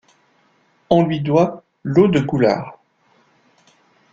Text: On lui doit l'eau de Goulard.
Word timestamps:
On 0.89 1.03
lui 1.03 1.21
doit 1.21 1.61
l'eau 1.83 2.07
de 2.07 2.19
Goulard. 2.19 2.79